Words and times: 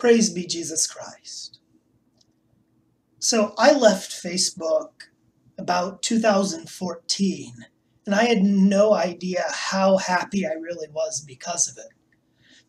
Praise 0.00 0.30
be 0.30 0.46
Jesus 0.46 0.86
Christ. 0.86 1.58
So 3.18 3.52
I 3.58 3.72
left 3.72 4.10
Facebook 4.10 4.92
about 5.58 6.00
2014, 6.00 7.52
and 8.06 8.14
I 8.14 8.24
had 8.24 8.42
no 8.42 8.94
idea 8.94 9.44
how 9.52 9.98
happy 9.98 10.46
I 10.46 10.52
really 10.52 10.88
was 10.90 11.20
because 11.20 11.68
of 11.68 11.76
it. 11.76 11.92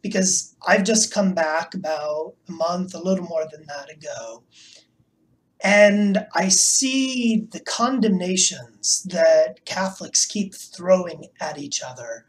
Because 0.02 0.58
I've 0.68 0.84
just 0.84 1.14
come 1.14 1.34
back 1.34 1.74
about 1.74 2.34
a 2.50 2.52
month, 2.52 2.94
a 2.94 3.02
little 3.02 3.26
more 3.26 3.46
than 3.50 3.66
that 3.68 3.90
ago, 3.90 4.44
and 5.64 6.26
I 6.36 6.50
see 6.50 7.48
the 7.50 7.62
condemnations 7.62 9.04
that 9.04 9.64
Catholics 9.64 10.26
keep 10.26 10.54
throwing 10.54 11.28
at 11.40 11.58
each 11.58 11.82
other 11.82 12.26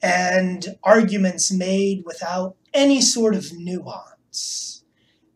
and 0.00 0.68
arguments 0.82 1.52
made 1.52 2.04
without 2.06 2.56
any 2.72 3.02
sort 3.02 3.34
of 3.34 3.52
nuance. 3.52 4.06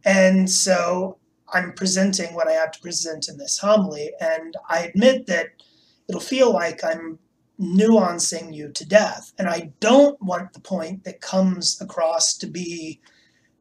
And 0.05 0.48
so 0.50 1.18
I'm 1.52 1.73
presenting 1.73 2.34
what 2.34 2.48
I 2.48 2.52
have 2.52 2.73
to 2.73 2.80
present 2.80 3.28
in 3.28 3.38
this 3.38 3.59
homily, 3.59 4.12
and 4.20 4.54
I 4.68 4.80
admit 4.80 5.27
that 5.27 5.48
it'll 6.09 6.20
feel 6.20 6.52
like 6.52 6.84
I'm 6.84 7.18
nuancing 7.60 8.54
you 8.54 8.70
to 8.70 8.87
death. 8.87 9.32
And 9.38 9.48
I 9.48 9.73
don't 9.80 10.20
want 10.23 10.52
the 10.52 10.60
point 10.60 11.04
that 11.04 11.20
comes 11.20 11.80
across 11.80 12.37
to 12.38 12.46
be 12.46 13.01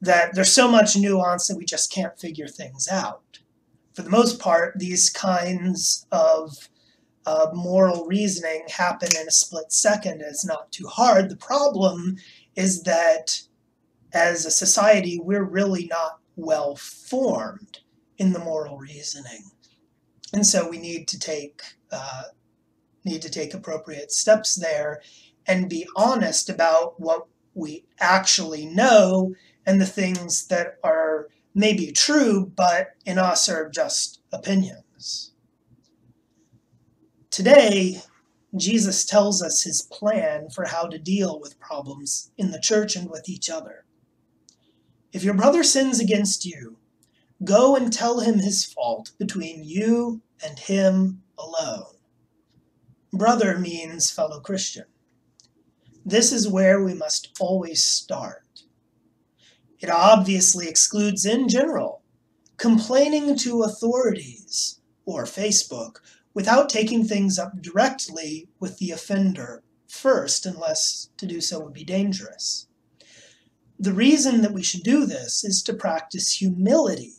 that 0.02 0.35
there's 0.35 0.52
so 0.52 0.70
much 0.70 0.98
nuance 0.98 1.48
that 1.48 1.57
we 1.57 1.65
just 1.65 1.91
can't 1.91 2.20
figure 2.20 2.48
things 2.48 2.88
out. 2.88 3.40
For 3.93 4.02
the 4.02 4.09
most 4.09 4.40
part, 4.40 4.77
these 4.77 5.09
kinds 5.09 6.05
of 6.12 6.70
uh, 7.26 7.48
moral 7.54 8.05
reasoning 8.05 8.65
happen 8.67 9.09
in 9.20 9.27
a 9.27 9.31
split 9.31 9.71
second. 9.71 10.21
It's 10.21 10.45
not 10.45 10.71
too 10.71 10.88
hard. 10.88 11.29
The 11.29 11.38
problem 11.38 12.17
is 12.55 12.84
that 12.84 13.41
as 14.15 14.45
a 14.45 14.51
society, 14.51 15.19
we're 15.21 15.43
really 15.43 15.85
not 15.87 16.19
well 16.37 16.75
formed 16.75 17.79
in 18.17 18.31
the 18.31 18.40
moral 18.40 18.77
reasoning. 18.77 19.51
And 20.34 20.48
so 20.48 20.67
we 20.67 20.77
need 20.77 21.07
to 21.09 21.20
take 21.20 21.62
uh, 21.91 22.23
need 23.03 23.21
to 23.21 23.29
take 23.29 23.53
appropriate 23.53 24.12
steps 24.12 24.55
there 24.55 25.01
and 25.45 25.70
be 25.70 25.87
honest 25.95 26.49
about 26.49 26.99
what 26.99 27.27
we 27.53 27.85
actually 27.99 28.65
know 28.65 29.35
and 29.65 29.79
the 29.79 29.85
things 29.85 30.47
that 30.47 30.77
are 30.84 31.27
maybe 31.53 31.91
true, 31.91 32.51
but 32.55 32.90
in 33.05 33.20
us 33.20 33.47
are 33.47 33.70
just 33.70 34.21
opinions. 34.34 35.31
Today, 37.29 38.01
Jesus 38.55 39.05
tells 39.05 39.43
us 39.43 39.63
his 39.63 39.84
plan 39.84 40.49
for 40.49 40.65
how 40.65 40.87
to 40.87 40.97
deal 40.97 41.40
with 41.40 41.59
problems 41.59 42.31
in 42.37 42.51
the 42.51 42.59
church 42.59 42.95
and 42.95 43.09
with 43.09 43.29
each 43.29 43.49
other. 43.49 43.84
If 45.16 45.24
your 45.24 45.34
brother 45.34 45.63
sins 45.63 46.02
against 46.02 46.44
you, 46.44 46.76
go 47.41 47.77
and 47.77 47.94
tell 47.94 48.20
him 48.20 48.40
his 48.40 48.66
fault 48.66 49.13
between 49.18 49.63
you 49.63 50.21
and 50.44 50.60
him 50.60 51.24
alone. 51.38 51.96
Brother 53.13 53.58
means 53.58 54.12
fellow 54.12 54.41
Christian. 54.41 54.84
This 56.05 56.34
is 56.34 56.49
where 56.49 56.84
we 56.84 56.93
must 56.93 57.34
always 57.40 57.82
start. 57.82 58.63
It 59.80 59.90
obviously 59.90 60.68
excludes, 60.68 61.26
in 61.26 61.48
general, 61.48 62.02
complaining 62.58 63.38
to 63.38 63.63
authorities 63.63 64.81
or 65.06 65.24
Facebook 65.24 66.00
without 66.34 66.68
taking 66.68 67.06
things 67.06 67.40
up 67.40 67.62
directly 67.62 68.50
with 68.59 68.80
the 68.80 68.91
offender 68.91 69.63
first, 69.88 70.46
unless 70.46 71.09
to 71.16 71.25
do 71.25 71.40
so 71.40 71.62
would 71.62 71.74
be 71.74 71.86
dangerous. 71.86 72.68
The 73.79 73.94
reason 73.94 74.41
that 74.41 74.53
we 74.53 74.63
should 74.63 74.84
do 74.84 75.06
this 75.06 75.44
is 75.44 75.62
to 75.63 75.73
practice 75.73 76.31
humility 76.31 77.13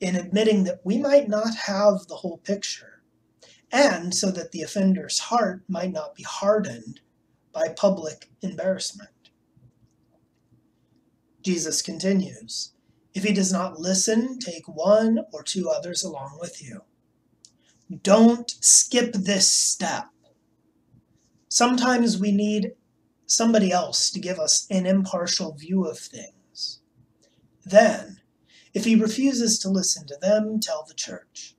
in 0.00 0.16
admitting 0.16 0.64
that 0.64 0.80
we 0.84 0.98
might 0.98 1.28
not 1.28 1.54
have 1.66 2.06
the 2.06 2.16
whole 2.16 2.38
picture, 2.38 3.02
and 3.70 4.14
so 4.14 4.30
that 4.32 4.50
the 4.50 4.62
offender's 4.62 5.18
heart 5.18 5.62
might 5.68 5.92
not 5.92 6.14
be 6.16 6.22
hardened 6.22 7.00
by 7.52 7.68
public 7.68 8.30
embarrassment. 8.42 9.10
Jesus 11.42 11.80
continues, 11.80 12.72
If 13.14 13.24
he 13.24 13.32
does 13.32 13.52
not 13.52 13.78
listen, 13.78 14.38
take 14.38 14.66
one 14.66 15.20
or 15.32 15.42
two 15.42 15.68
others 15.68 16.02
along 16.02 16.38
with 16.40 16.62
you. 16.62 16.82
Don't 18.02 18.50
skip 18.60 19.12
this 19.12 19.50
step. 19.50 20.08
Sometimes 21.48 22.18
we 22.18 22.30
need 22.30 22.72
somebody 23.30 23.70
else 23.70 24.10
to 24.10 24.18
give 24.18 24.40
us 24.40 24.66
an 24.70 24.86
impartial 24.86 25.54
view 25.54 25.84
of 25.84 25.98
things. 25.98 26.80
Then, 27.64 28.20
if 28.74 28.84
he 28.84 28.96
refuses 28.96 29.58
to 29.60 29.68
listen 29.68 30.04
to 30.08 30.16
them, 30.20 30.58
tell 30.58 30.84
the 30.86 30.94
church. 30.94 31.54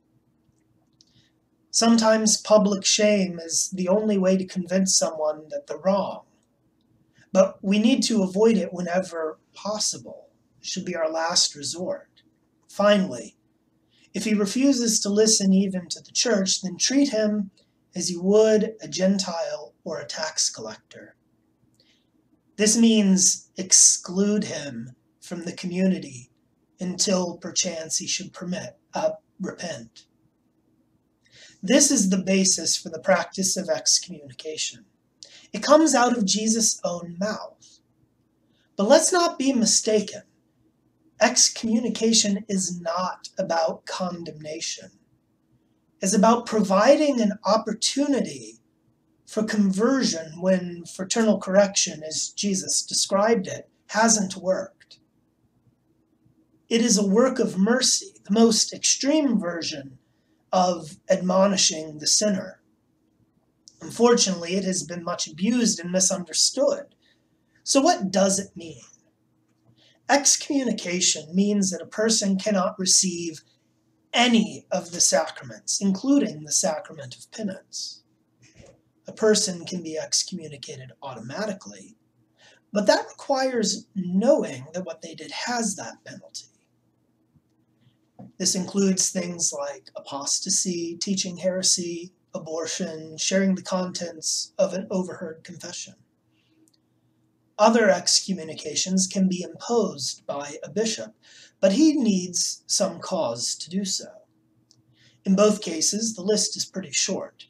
Sometimes 1.71 2.41
public 2.41 2.83
shame 2.83 3.39
is 3.39 3.69
the 3.69 3.87
only 3.87 4.17
way 4.17 4.35
to 4.35 4.45
convince 4.45 4.97
someone 4.97 5.47
that 5.49 5.67
they're 5.67 5.77
wrong. 5.77 6.23
But 7.31 7.57
we 7.61 7.79
need 7.79 8.03
to 8.03 8.23
avoid 8.23 8.57
it 8.57 8.73
whenever 8.73 9.39
possible. 9.53 10.27
It 10.59 10.65
should 10.67 10.83
be 10.83 10.97
our 10.97 11.09
last 11.09 11.55
resort. 11.55 12.21
Finally, 12.67 13.37
if 14.13 14.25
he 14.25 14.33
refuses 14.33 14.99
to 14.99 15.09
listen 15.09 15.53
even 15.53 15.87
to 15.87 16.01
the 16.01 16.11
church, 16.11 16.61
then 16.61 16.75
treat 16.77 17.09
him 17.09 17.51
as 17.95 18.11
you 18.11 18.21
would 18.21 18.75
a 18.81 18.89
Gentile 18.89 19.73
or 19.85 20.01
a 20.01 20.05
tax 20.05 20.49
collector. 20.49 21.15
This 22.61 22.77
means 22.77 23.49
exclude 23.57 24.43
him 24.43 24.95
from 25.19 25.45
the 25.45 25.51
community 25.51 26.29
until 26.79 27.37
perchance 27.37 27.97
he 27.97 28.05
should 28.05 28.33
permit, 28.33 28.77
uh, 28.93 29.13
repent. 29.39 30.05
This 31.63 31.89
is 31.89 32.11
the 32.11 32.21
basis 32.21 32.77
for 32.77 32.89
the 32.89 32.99
practice 32.99 33.57
of 33.57 33.67
excommunication. 33.67 34.85
It 35.51 35.63
comes 35.63 35.95
out 35.95 36.15
of 36.15 36.23
Jesus' 36.23 36.79
own 36.83 37.17
mouth. 37.19 37.79
But 38.75 38.87
let's 38.87 39.11
not 39.11 39.39
be 39.39 39.53
mistaken. 39.53 40.21
Excommunication 41.19 42.45
is 42.47 42.79
not 42.79 43.29
about 43.39 43.87
condemnation. 43.87 44.91
It's 45.99 46.13
about 46.13 46.45
providing 46.45 47.21
an 47.21 47.39
opportunity 47.43 48.60
for 49.31 49.43
conversion 49.43 50.41
when 50.41 50.83
fraternal 50.83 51.39
correction, 51.39 52.03
as 52.03 52.31
Jesus 52.31 52.85
described 52.85 53.47
it, 53.47 53.69
hasn't 53.87 54.35
worked. 54.35 54.99
It 56.67 56.81
is 56.81 56.97
a 56.97 57.07
work 57.07 57.39
of 57.39 57.57
mercy, 57.57 58.07
the 58.25 58.33
most 58.33 58.73
extreme 58.73 59.39
version 59.39 59.99
of 60.51 60.97
admonishing 61.09 61.99
the 61.99 62.07
sinner. 62.07 62.59
Unfortunately, 63.79 64.55
it 64.55 64.65
has 64.65 64.83
been 64.83 65.01
much 65.01 65.27
abused 65.27 65.79
and 65.79 65.93
misunderstood. 65.93 66.93
So, 67.63 67.79
what 67.79 68.11
does 68.11 68.37
it 68.37 68.57
mean? 68.57 68.83
Excommunication 70.09 71.33
means 71.33 71.71
that 71.71 71.81
a 71.81 71.85
person 71.85 72.37
cannot 72.37 72.77
receive 72.77 73.43
any 74.13 74.65
of 74.73 74.91
the 74.91 74.99
sacraments, 74.99 75.79
including 75.79 76.43
the 76.43 76.51
sacrament 76.51 77.15
of 77.15 77.31
penance 77.31 78.00
a 79.11 79.13
person 79.13 79.65
can 79.65 79.83
be 79.83 79.97
excommunicated 79.97 80.93
automatically, 81.03 81.97
but 82.71 82.87
that 82.87 83.09
requires 83.09 83.87
knowing 83.93 84.65
that 84.73 84.85
what 84.85 85.01
they 85.01 85.13
did 85.13 85.31
has 85.31 85.75
that 85.75 85.95
penalty. 86.05 86.45
This 88.37 88.55
includes 88.55 89.09
things 89.09 89.51
like 89.51 89.91
apostasy, 89.97 90.95
teaching 91.01 91.35
heresy, 91.35 92.13
abortion, 92.33 93.17
sharing 93.17 93.53
the 93.53 93.61
contents 93.61 94.53
of 94.57 94.73
an 94.73 94.87
overheard 94.89 95.43
confession. 95.43 95.95
Other 97.59 97.89
excommunications 97.89 99.07
can 99.07 99.27
be 99.27 99.41
imposed 99.41 100.25
by 100.25 100.55
a 100.63 100.69
bishop, 100.69 101.13
but 101.59 101.73
he 101.73 101.97
needs 101.97 102.63
some 102.65 102.99
cause 102.99 103.55
to 103.55 103.69
do 103.69 103.83
so. 103.83 104.07
In 105.25 105.35
both 105.35 105.61
cases, 105.61 106.15
the 106.15 106.23
list 106.23 106.55
is 106.55 106.65
pretty 106.65 106.91
short. 106.91 107.47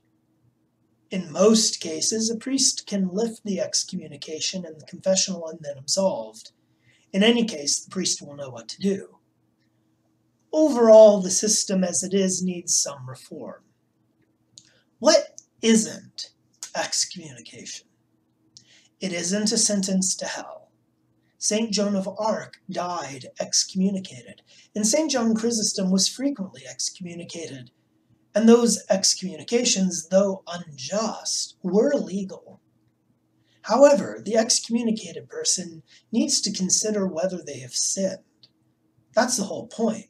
In 1.12 1.30
most 1.30 1.82
cases, 1.82 2.30
a 2.30 2.38
priest 2.38 2.88
can 2.88 3.10
lift 3.10 3.44
the 3.44 3.60
excommunication 3.60 4.66
and 4.66 4.80
the 4.80 4.86
confessional 4.86 5.46
and 5.46 5.60
then 5.62 5.78
absolved. 5.78 6.54
In 7.12 7.22
any 7.22 7.44
case, 7.44 7.82
the 7.82 7.92
priest 7.92 8.22
will 8.22 8.38
know 8.38 8.50
what 8.50 8.70
to 8.70 8.80
do. 8.80 9.18
Overall, 10.54 11.22
the 11.22 11.30
system 11.30 11.84
as 11.84 12.02
it 12.02 12.14
is 12.14 12.42
needs 12.42 12.74
some 12.74 13.10
reform. 13.10 13.62
What 15.00 15.42
isn't 15.62 16.32
excommunication? 16.76 17.88
It 19.02 19.12
isn't 19.12 19.52
a 19.52 19.58
sentence 19.58 20.16
to 20.16 20.26
hell. 20.26 20.70
St. 21.38 21.72
Joan 21.72 21.96
of 21.96 22.08
Arc 22.20 22.62
died 22.70 23.26
excommunicated, 23.40 24.44
and 24.76 24.88
St. 24.88 25.12
John 25.12 25.36
Chrysostom 25.36 25.90
was 25.90 26.08
frequently 26.08 26.62
excommunicated 26.70 27.72
and 28.34 28.48
those 28.48 28.84
excommunications, 28.90 30.08
though 30.10 30.44
unjust, 30.48 31.56
were 31.62 31.94
legal. 31.94 32.62
However, 33.64 34.22
the 34.24 34.38
excommunicated 34.38 35.30
person 35.30 35.84
needs 36.12 36.42
to 36.42 36.54
consider 36.54 37.06
whether 37.06 37.42
they 37.42 37.60
have 37.60 37.76
sinned. 37.76 38.20
That's 39.14 39.38
the 39.38 39.44
whole 39.44 39.68
point. 39.68 40.08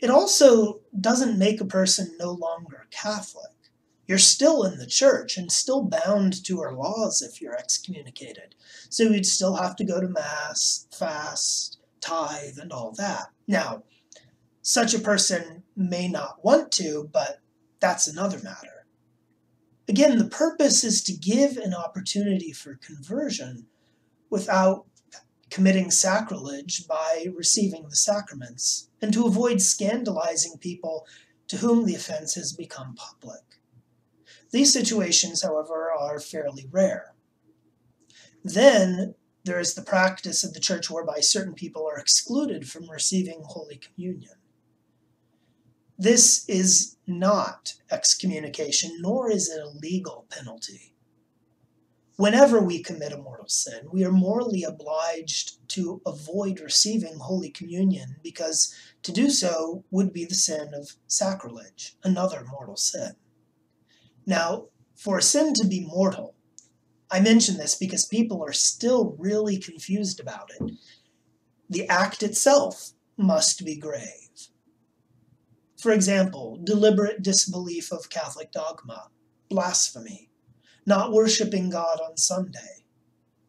It 0.00 0.10
also 0.10 0.80
doesn't 0.98 1.38
make 1.38 1.60
a 1.60 1.66
person 1.66 2.16
no 2.18 2.30
longer 2.30 2.86
Catholic. 2.90 3.50
You're 4.06 4.18
still 4.18 4.62
in 4.64 4.78
the 4.78 4.86
church 4.86 5.36
and 5.36 5.52
still 5.52 5.82
bound 5.82 6.42
to 6.44 6.60
her 6.60 6.72
laws 6.72 7.20
if 7.20 7.42
you're 7.42 7.58
excommunicated. 7.58 8.54
So 8.88 9.02
you'd 9.02 9.26
still 9.26 9.56
have 9.56 9.76
to 9.76 9.84
go 9.84 10.00
to 10.00 10.08
Mass, 10.08 10.86
fast, 10.96 11.78
tithe, 12.00 12.58
and 12.58 12.72
all 12.72 12.92
that. 12.92 13.26
Now, 13.46 13.82
such 14.68 14.92
a 14.92 14.98
person 14.98 15.62
may 15.74 16.06
not 16.06 16.44
want 16.44 16.70
to, 16.70 17.08
but 17.10 17.40
that's 17.80 18.06
another 18.06 18.38
matter. 18.40 18.84
Again, 19.88 20.18
the 20.18 20.28
purpose 20.28 20.84
is 20.84 21.02
to 21.04 21.14
give 21.14 21.56
an 21.56 21.72
opportunity 21.72 22.52
for 22.52 22.74
conversion 22.74 23.64
without 24.28 24.84
committing 25.48 25.90
sacrilege 25.90 26.86
by 26.86 27.28
receiving 27.34 27.88
the 27.88 27.96
sacraments, 27.96 28.90
and 29.00 29.10
to 29.14 29.24
avoid 29.24 29.62
scandalizing 29.62 30.58
people 30.58 31.06
to 31.46 31.56
whom 31.56 31.86
the 31.86 31.94
offense 31.94 32.34
has 32.34 32.52
become 32.52 32.94
public. 32.94 33.40
These 34.50 34.70
situations, 34.70 35.42
however, 35.42 35.90
are 35.98 36.20
fairly 36.20 36.68
rare. 36.70 37.14
Then 38.44 39.14
there 39.44 39.58
is 39.60 39.72
the 39.72 39.80
practice 39.80 40.44
of 40.44 40.52
the 40.52 40.60
church 40.60 40.90
whereby 40.90 41.20
certain 41.20 41.54
people 41.54 41.88
are 41.90 41.98
excluded 41.98 42.68
from 42.68 42.90
receiving 42.90 43.40
Holy 43.46 43.78
Communion. 43.78 44.37
This 46.00 46.48
is 46.48 46.96
not 47.08 47.74
excommunication, 47.90 48.98
nor 49.00 49.28
is 49.28 49.48
it 49.48 49.60
a 49.60 49.68
legal 49.68 50.26
penalty. 50.30 50.94
Whenever 52.14 52.60
we 52.60 52.84
commit 52.84 53.12
a 53.12 53.16
mortal 53.16 53.48
sin, 53.48 53.88
we 53.92 54.04
are 54.04 54.12
morally 54.12 54.62
obliged 54.62 55.68
to 55.70 56.00
avoid 56.06 56.60
receiving 56.60 57.18
Holy 57.18 57.50
Communion 57.50 58.16
because 58.22 58.72
to 59.02 59.10
do 59.10 59.28
so 59.28 59.84
would 59.90 60.12
be 60.12 60.24
the 60.24 60.36
sin 60.36 60.72
of 60.72 60.94
sacrilege, 61.08 61.96
another 62.04 62.44
mortal 62.48 62.76
sin. 62.76 63.16
Now, 64.24 64.66
for 64.94 65.18
a 65.18 65.22
sin 65.22 65.52
to 65.54 65.66
be 65.66 65.84
mortal, 65.84 66.36
I 67.10 67.18
mention 67.18 67.56
this 67.56 67.74
because 67.74 68.06
people 68.06 68.44
are 68.44 68.52
still 68.52 69.16
really 69.18 69.58
confused 69.58 70.20
about 70.20 70.50
it. 70.60 70.72
The 71.68 71.88
act 71.88 72.22
itself 72.22 72.92
must 73.16 73.64
be 73.64 73.76
grave. 73.76 74.27
For 75.78 75.92
example, 75.92 76.58
deliberate 76.64 77.22
disbelief 77.22 77.92
of 77.92 78.10
Catholic 78.10 78.50
dogma, 78.50 79.10
blasphemy, 79.48 80.28
not 80.84 81.12
worshiping 81.12 81.70
God 81.70 82.00
on 82.00 82.16
Sunday, 82.16 82.84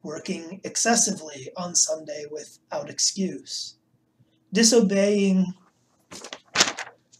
working 0.03 0.61
excessively 0.63 1.49
on 1.57 1.73
Sunday 1.73 2.25
without 2.31 2.87
excuse, 2.89 3.77
disobeying 4.53 5.55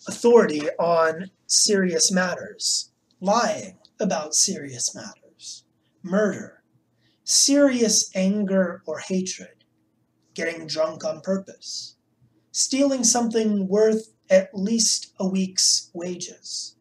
authority 0.08 0.70
on 0.78 1.32
serious 1.48 2.12
matters, 2.12 2.92
lying 3.20 3.80
about 4.00 4.36
serious 4.36 4.94
matters, 4.94 5.66
murder, 6.04 6.62
serious 7.24 8.12
anger 8.16 8.84
or 8.86 9.00
hatred, 9.00 9.64
getting 10.36 10.68
drunk 10.68 11.04
on 11.04 11.22
purpose, 11.22 11.96
stealing 12.52 13.04
something 13.04 13.68
worth 13.68 14.14
at 14.30 14.54
least 14.54 15.14
a 15.20 15.28
week's 15.28 15.90
wages, 15.94 16.76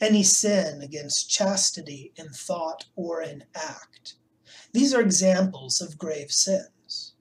any 0.00 0.22
sin 0.22 0.82
against 0.82 1.30
chastity 1.30 2.12
in 2.16 2.28
thought 2.28 2.84
or 2.94 3.22
in 3.22 3.44
act. 3.54 4.14
These 4.72 4.94
are 4.94 5.00
examples 5.00 5.80
of 5.80 5.98
grave 5.98 6.30
sins. 6.30 7.14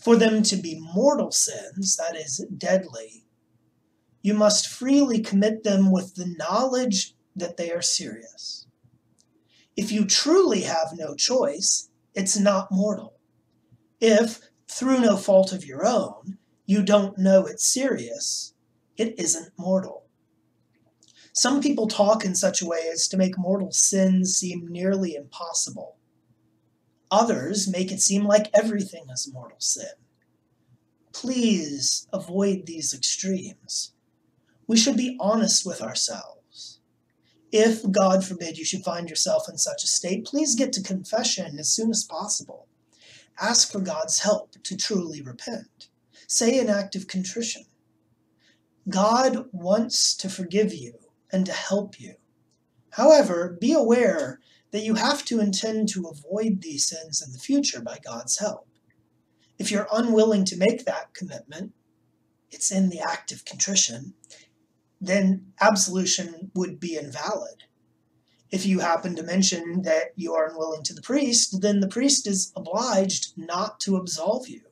For 0.00 0.16
them 0.16 0.42
to 0.44 0.56
be 0.56 0.78
mortal 0.78 1.32
sins, 1.32 1.96
that 1.96 2.16
is, 2.16 2.44
deadly, 2.56 3.24
you 4.22 4.34
must 4.34 4.68
freely 4.68 5.20
commit 5.20 5.64
them 5.64 5.90
with 5.90 6.14
the 6.14 6.34
knowledge 6.38 7.14
that 7.36 7.56
they 7.56 7.70
are 7.70 7.82
serious. 7.82 8.66
If 9.76 9.92
you 9.92 10.04
truly 10.04 10.62
have 10.62 10.88
no 10.94 11.14
choice, 11.14 11.88
it's 12.14 12.38
not 12.38 12.72
mortal. 12.72 13.14
If, 14.00 14.40
through 14.68 15.00
no 15.00 15.16
fault 15.16 15.52
of 15.52 15.64
your 15.64 15.86
own, 15.86 16.38
you 16.66 16.82
don't 16.82 17.16
know 17.18 17.46
it's 17.46 17.66
serious, 17.66 18.54
it 18.98 19.14
isn't 19.18 19.52
mortal. 19.56 20.04
Some 21.32 21.62
people 21.62 21.86
talk 21.86 22.24
in 22.24 22.34
such 22.34 22.60
a 22.60 22.66
way 22.66 22.90
as 22.92 23.06
to 23.08 23.16
make 23.16 23.38
mortal 23.38 23.70
sins 23.70 24.36
seem 24.36 24.66
nearly 24.68 25.14
impossible. 25.14 25.96
Others 27.10 27.68
make 27.68 27.92
it 27.92 28.00
seem 28.00 28.24
like 28.24 28.50
everything 28.52 29.04
is 29.08 29.32
mortal 29.32 29.60
sin. 29.60 29.86
Please 31.12 32.06
avoid 32.12 32.66
these 32.66 32.92
extremes. 32.92 33.92
We 34.66 34.76
should 34.76 34.96
be 34.96 35.16
honest 35.20 35.64
with 35.64 35.80
ourselves. 35.80 36.80
If, 37.50 37.90
God 37.90 38.24
forbid, 38.24 38.58
you 38.58 38.64
should 38.64 38.84
find 38.84 39.08
yourself 39.08 39.48
in 39.48 39.56
such 39.56 39.84
a 39.84 39.86
state, 39.86 40.26
please 40.26 40.54
get 40.54 40.72
to 40.74 40.82
confession 40.82 41.58
as 41.58 41.70
soon 41.70 41.90
as 41.90 42.04
possible. 42.04 42.66
Ask 43.40 43.72
for 43.72 43.80
God's 43.80 44.18
help 44.18 44.62
to 44.64 44.76
truly 44.76 45.22
repent. 45.22 45.88
Say 46.26 46.58
an 46.58 46.68
act 46.68 46.94
of 46.94 47.06
contrition. 47.06 47.64
God 48.88 49.46
wants 49.52 50.14
to 50.16 50.28
forgive 50.28 50.72
you 50.72 50.94
and 51.30 51.44
to 51.46 51.52
help 51.52 52.00
you. 52.00 52.14
However, 52.90 53.56
be 53.60 53.72
aware 53.72 54.40
that 54.70 54.84
you 54.84 54.94
have 54.94 55.24
to 55.26 55.40
intend 55.40 55.88
to 55.90 56.08
avoid 56.08 56.62
these 56.62 56.86
sins 56.86 57.22
in 57.24 57.32
the 57.32 57.38
future 57.38 57.80
by 57.80 57.98
God's 58.04 58.38
help. 58.38 58.68
If 59.58 59.70
you're 59.70 59.88
unwilling 59.92 60.44
to 60.46 60.56
make 60.56 60.84
that 60.84 61.14
commitment, 61.14 61.72
it's 62.50 62.70
in 62.70 62.88
the 62.88 63.00
act 63.00 63.32
of 63.32 63.44
contrition, 63.44 64.14
then 65.00 65.52
absolution 65.60 66.50
would 66.54 66.80
be 66.80 66.96
invalid. 66.96 67.64
If 68.50 68.64
you 68.64 68.78
happen 68.78 69.14
to 69.16 69.22
mention 69.22 69.82
that 69.82 70.12
you 70.16 70.34
are 70.34 70.48
unwilling 70.48 70.82
to 70.84 70.94
the 70.94 71.02
priest, 71.02 71.60
then 71.60 71.80
the 71.80 71.88
priest 71.88 72.26
is 72.26 72.52
obliged 72.56 73.32
not 73.36 73.80
to 73.80 73.96
absolve 73.96 74.48
you. 74.48 74.62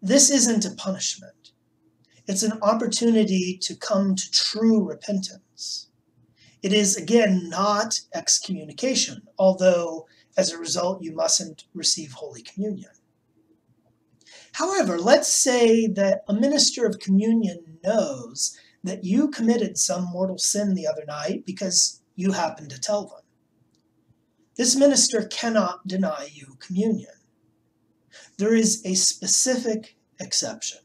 This 0.00 0.30
isn't 0.30 0.64
a 0.64 0.74
punishment. 0.74 1.39
It's 2.30 2.44
an 2.44 2.60
opportunity 2.62 3.58
to 3.62 3.74
come 3.74 4.14
to 4.14 4.30
true 4.30 4.88
repentance. 4.88 5.88
It 6.62 6.72
is, 6.72 6.96
again, 6.96 7.48
not 7.48 7.98
excommunication, 8.14 9.22
although 9.36 10.06
as 10.36 10.52
a 10.52 10.58
result 10.58 11.02
you 11.02 11.12
mustn't 11.12 11.64
receive 11.74 12.12
Holy 12.12 12.42
Communion. 12.42 12.92
However, 14.52 14.96
let's 14.96 15.26
say 15.26 15.88
that 15.88 16.22
a 16.28 16.32
minister 16.32 16.86
of 16.86 17.00
communion 17.00 17.80
knows 17.82 18.56
that 18.84 19.02
you 19.02 19.26
committed 19.26 19.76
some 19.76 20.04
mortal 20.12 20.38
sin 20.38 20.76
the 20.76 20.86
other 20.86 21.04
night 21.08 21.44
because 21.44 22.00
you 22.14 22.30
happened 22.30 22.70
to 22.70 22.80
tell 22.80 23.06
them. 23.08 23.24
This 24.56 24.76
minister 24.76 25.24
cannot 25.24 25.84
deny 25.84 26.28
you 26.32 26.56
communion. 26.60 27.10
There 28.38 28.54
is 28.54 28.82
a 28.84 28.94
specific 28.94 29.96
exception. 30.20 30.78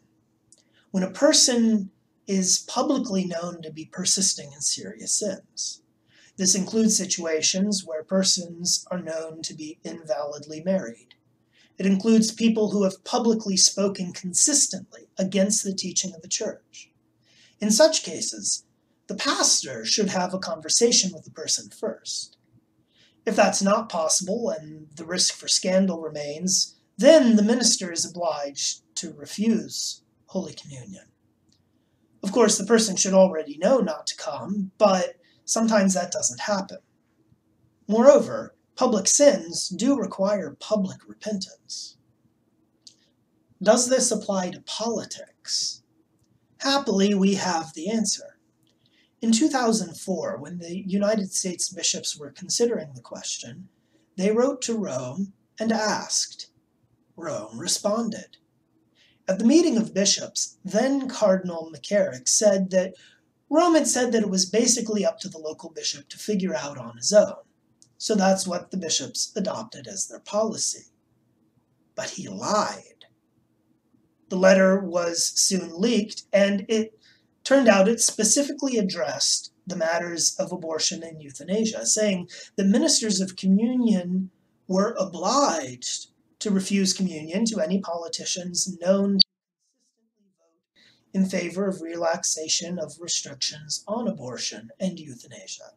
When 0.95 1.03
a 1.03 1.11
person 1.11 1.91
is 2.25 2.59
publicly 2.59 3.25
known 3.25 3.61
to 3.63 3.69
be 3.69 3.83
persisting 3.83 4.53
in 4.53 4.61
serious 4.61 5.11
sins. 5.11 5.81
This 6.37 6.55
includes 6.55 6.95
situations 6.95 7.83
where 7.83 8.01
persons 8.01 8.85
are 8.89 9.01
known 9.01 9.41
to 9.41 9.53
be 9.53 9.77
invalidly 9.83 10.63
married. 10.63 11.15
It 11.77 11.85
includes 11.85 12.31
people 12.31 12.71
who 12.71 12.83
have 12.83 13.03
publicly 13.03 13.57
spoken 13.57 14.13
consistently 14.13 15.09
against 15.17 15.65
the 15.65 15.75
teaching 15.75 16.15
of 16.15 16.21
the 16.21 16.29
church. 16.29 16.93
In 17.59 17.71
such 17.71 18.03
cases, 18.03 18.63
the 19.07 19.15
pastor 19.15 19.83
should 19.83 20.11
have 20.11 20.33
a 20.33 20.39
conversation 20.39 21.11
with 21.13 21.25
the 21.25 21.31
person 21.31 21.71
first. 21.71 22.37
If 23.25 23.35
that's 23.35 23.61
not 23.61 23.89
possible 23.89 24.49
and 24.49 24.87
the 24.95 25.03
risk 25.03 25.33
for 25.33 25.49
scandal 25.49 25.99
remains, 25.99 26.77
then 26.97 27.35
the 27.35 27.43
minister 27.43 27.91
is 27.91 28.05
obliged 28.05 28.79
to 28.95 29.11
refuse 29.11 30.03
Holy 30.35 30.53
Communion. 30.53 31.05
Of 32.21 32.33
course, 32.33 32.57
the 32.57 32.65
person 32.65 32.97
should 32.97 33.13
already 33.13 33.57
know 33.57 33.79
not 33.79 34.05
to 34.07 34.17
come, 34.17 34.71
but 34.77 35.15
sometimes 35.45 35.93
that 35.93 36.11
doesn't 36.11 36.41
happen. 36.41 36.79
Moreover, 37.87 38.53
public 38.75 39.07
sins 39.07 39.69
do 39.69 39.97
require 39.97 40.57
public 40.59 41.07
repentance. 41.07 41.95
Does 43.63 43.87
this 43.87 44.11
apply 44.11 44.49
to 44.49 44.61
politics? 44.63 45.83
Happily, 46.57 47.13
we 47.13 47.35
have 47.35 47.71
the 47.73 47.89
answer. 47.89 48.37
In 49.21 49.31
2004, 49.31 50.37
when 50.39 50.57
the 50.57 50.83
United 50.85 51.31
States 51.31 51.69
bishops 51.69 52.19
were 52.19 52.31
considering 52.31 52.91
the 52.93 52.99
question, 52.99 53.69
they 54.17 54.31
wrote 54.31 54.61
to 54.63 54.77
Rome 54.77 55.31
and 55.57 55.71
asked. 55.71 56.51
Rome 57.15 57.57
responded. 57.57 58.35
At 59.27 59.39
the 59.39 59.45
meeting 59.45 59.77
of 59.77 59.93
bishops, 59.93 60.57
then 60.63 61.07
Cardinal 61.07 61.71
McCarrick 61.73 62.27
said 62.27 62.69
that 62.69 62.93
Rome 63.49 63.73
had 63.73 63.87
said 63.87 64.11
that 64.11 64.21
it 64.21 64.29
was 64.29 64.45
basically 64.45 65.03
up 65.03 65.19
to 65.19 65.29
the 65.29 65.39
local 65.39 65.69
bishop 65.71 66.09
to 66.09 66.17
figure 66.17 66.55
out 66.55 66.77
on 66.77 66.97
his 66.97 67.11
own. 67.11 67.35
So 67.97 68.13
that's 68.13 68.45
what 68.45 68.69
the 68.69 68.77
bishops 68.77 69.31
adopted 69.35 69.87
as 69.87 70.07
their 70.07 70.19
policy. 70.19 70.91
But 71.95 72.11
he 72.11 72.27
lied. 72.27 73.05
The 74.29 74.37
letter 74.37 74.79
was 74.79 75.25
soon 75.25 75.79
leaked, 75.79 76.23
and 76.31 76.65
it 76.67 76.99
turned 77.43 77.67
out 77.67 77.87
it 77.87 78.01
specifically 78.01 78.77
addressed 78.77 79.53
the 79.65 79.75
matters 79.75 80.35
of 80.37 80.51
abortion 80.51 81.01
and 81.01 81.21
euthanasia, 81.21 81.85
saying 81.85 82.29
that 82.57 82.67
ministers 82.67 83.21
of 83.21 83.35
communion 83.35 84.29
were 84.67 84.95
obliged 84.99 86.07
to 86.39 86.51
refuse 86.51 86.93
communion 86.93 87.45
to 87.45 87.59
any 87.59 87.79
politicians 87.79 88.77
known 88.81 89.19
to 89.19 89.25
consistently 89.25 90.33
vote 90.39 91.13
in 91.13 91.25
favor 91.25 91.67
of 91.67 91.81
relaxation 91.81 92.77
of 92.79 92.97
restrictions 92.99 93.83
on 93.87 94.07
abortion 94.07 94.69
and 94.79 94.99
euthanasia. 94.99 95.71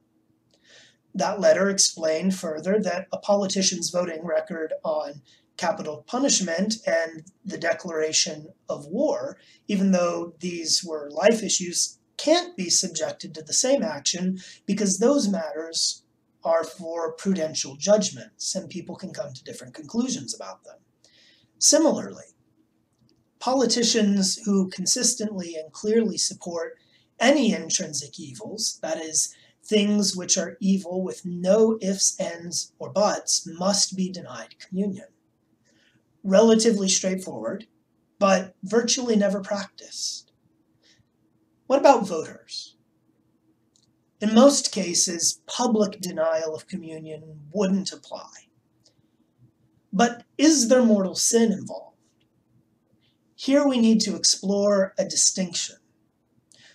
That 1.15 1.41
letter 1.41 1.69
explained 1.69 2.35
further 2.35 2.79
that 2.81 3.09
a 3.13 3.19
politician's 3.19 3.91
voting 3.91 4.25
record 4.25 4.75
on 4.85 5.23
capital 5.57 6.05
punishment 6.07 6.77
and 6.87 7.25
the 7.45 7.59
declaration 7.59 8.49
of 8.69 8.87
war, 8.87 9.39
even 9.67 9.91
though 9.91 10.35
these 10.41 10.85
were 10.85 11.11
life 11.11 11.43
issues, 11.43 11.99
can't 12.17 12.57
be 12.57 12.71
subjected 12.71 13.35
to 13.35 13.43
the 13.43 13.53
same 13.53 13.83
action 13.83 14.39
because 14.67 14.99
those 14.99 15.29
matters 15.29 16.03
are 16.49 16.65
for 16.65 17.13
prudential 17.13 17.77
judgments 17.77 18.55
and 18.55 18.71
people 18.71 18.97
can 18.97 19.13
come 19.13 19.33
to 19.33 19.45
different 19.45 19.75
conclusions 19.75 20.35
about 20.35 20.65
them. 20.65 20.79
Similarly, 21.59 22.25
politicians 23.39 24.39
who 24.45 24.69
consistently 24.71 25.55
and 25.55 25.73
clearly 25.73 26.19
support 26.19 26.79
any 27.21 27.53
intrinsic 27.53 28.19
evils, 28.19 28.79
that 28.83 28.99
is, 28.99 29.35
things 29.63 30.17
which 30.17 30.39
are 30.39 30.57
evil 30.61 31.03
with 31.03 31.27
no 31.27 31.79
ifs, 31.83 32.19
ends, 32.19 32.73
or 32.79 32.91
buts, 32.91 33.47
must 33.47 33.97
be 33.97 34.11
denied 34.11 34.59
communion 34.59 35.09
relatively 36.29 36.89
straightforward, 36.89 37.67
but 38.19 38.55
virtually 38.63 39.17
never 39.17 39.41
practiced. 39.41 40.33
What 41.67 41.79
about 41.79 42.07
voters? 42.07 42.77
In 44.21 44.35
most 44.35 44.73
cases, 44.73 45.41
public 45.47 46.01
denial 46.01 46.55
of 46.55 46.67
communion 46.67 47.49
wouldn't 47.53 47.93
apply. 47.93 48.49
But 49.93 50.25
is 50.37 50.69
there 50.69 50.83
mortal 50.83 51.15
sin 51.15 51.53
involved? 51.53 51.97
Here 53.37 53.67
we 53.67 53.79
need 53.79 54.01
to 54.01 54.17
explore 54.17 54.95
a 54.99 55.05
distinction. 55.05 55.77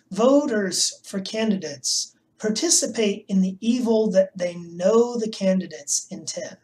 Voters 0.10 1.02
for 1.04 1.20
candidates 1.20 2.16
participate 2.38 3.26
in 3.28 3.42
the 3.42 3.58
evil 3.60 4.10
that 4.12 4.38
they 4.38 4.56
know 4.56 5.18
the 5.18 5.30
candidates 5.30 6.08
intend. 6.10 6.58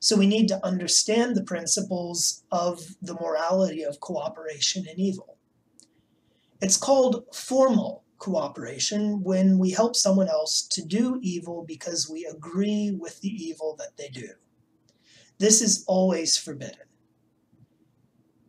So 0.00 0.16
we 0.16 0.26
need 0.26 0.48
to 0.48 0.64
understand 0.64 1.34
the 1.34 1.44
principles 1.44 2.44
of 2.50 2.96
the 3.02 3.14
morality 3.14 3.82
of 3.82 4.00
cooperation 4.00 4.86
in 4.86 4.98
evil. 4.98 5.36
It's 6.60 6.76
called 6.76 7.24
formal 7.34 8.03
cooperation 8.24 9.22
when 9.22 9.58
we 9.58 9.70
help 9.70 9.94
someone 9.94 10.28
else 10.28 10.66
to 10.66 10.82
do 10.82 11.18
evil 11.20 11.62
because 11.68 12.08
we 12.08 12.24
agree 12.24 12.90
with 12.98 13.20
the 13.20 13.28
evil 13.28 13.76
that 13.78 13.98
they 13.98 14.08
do. 14.08 14.30
This 15.38 15.60
is 15.60 15.84
always 15.86 16.34
forbidden. 16.34 16.86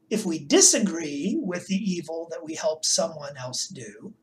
If 0.10 0.25
we 0.25 0.39
disagree 0.39 1.38
with 1.41 1.67
the 1.67 1.75
evil 1.75 2.29
that 2.32 2.46
we 2.46 2.55
help 2.55 2.86
someone 2.86 3.36
else 3.36 3.67
do, 3.67 4.13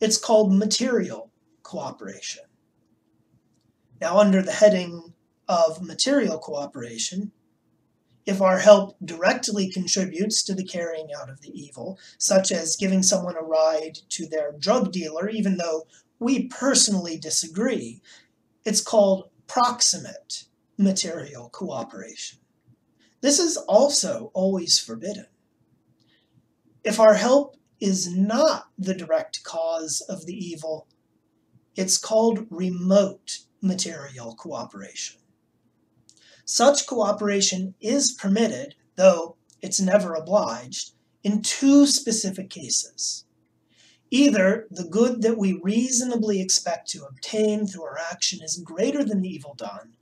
it's 0.00 0.16
called 0.16 0.54
material 0.54 1.30
cooperation. 1.62 2.44
Now, 4.00 4.18
under 4.18 4.40
the 4.40 4.52
heading 4.52 5.12
of 5.46 5.82
material 5.82 6.38
cooperation, 6.38 7.32
if 8.26 8.40
our 8.40 8.58
help 8.58 8.96
directly 9.04 9.70
contributes 9.70 10.42
to 10.44 10.54
the 10.54 10.64
carrying 10.64 11.08
out 11.20 11.28
of 11.28 11.40
the 11.40 11.50
evil, 11.50 11.98
such 12.18 12.52
as 12.52 12.76
giving 12.76 13.02
someone 13.02 13.36
a 13.36 13.42
ride 13.42 13.98
to 14.10 14.26
their 14.26 14.52
drug 14.52 14.92
dealer, 14.92 15.28
even 15.28 15.56
though 15.56 15.86
we 16.18 16.46
personally 16.46 17.16
disagree, 17.16 18.00
it's 18.64 18.80
called 18.80 19.28
proximate 19.46 20.44
material 20.78 21.48
cooperation. 21.50 22.38
This 23.20 23.38
is 23.38 23.56
also 23.56 24.30
always 24.34 24.78
forbidden. 24.78 25.26
If 26.84 26.98
our 26.98 27.14
help 27.14 27.56
is 27.80 28.14
not 28.14 28.68
the 28.78 28.94
direct 28.94 29.42
cause 29.44 30.00
of 30.08 30.26
the 30.26 30.34
evil, 30.34 30.86
it's 31.76 31.98
called 31.98 32.46
remote 32.50 33.40
material 33.60 34.34
cooperation. 34.34 35.21
Such 36.54 36.86
cooperation 36.86 37.74
is 37.80 38.12
permitted, 38.12 38.74
though 38.96 39.36
it's 39.62 39.80
never 39.80 40.12
obliged, 40.12 40.92
in 41.24 41.40
two 41.40 41.86
specific 41.86 42.50
cases. 42.50 43.24
Either 44.10 44.68
the 44.70 44.84
good 44.84 45.22
that 45.22 45.38
we 45.38 45.58
reasonably 45.62 46.42
expect 46.42 46.90
to 46.90 47.06
obtain 47.06 47.66
through 47.66 47.84
our 47.84 47.96
action 47.98 48.42
is 48.42 48.58
greater 48.58 49.02
than 49.02 49.22
the 49.22 49.30
evil 49.30 49.54
done, 49.54 49.96